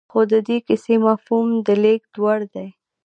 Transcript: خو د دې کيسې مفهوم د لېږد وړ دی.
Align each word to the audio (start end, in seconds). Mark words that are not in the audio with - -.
خو 0.11 0.19
د 0.31 0.33
دې 0.47 0.57
کيسې 0.67 0.95
مفهوم 1.05 1.47
د 1.65 1.67
لېږد 1.83 2.13
وړ 2.23 2.39
دی. 2.53 2.67